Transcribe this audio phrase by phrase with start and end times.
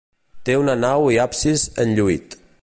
[0.47, 2.39] Té una nau i absis enlluït.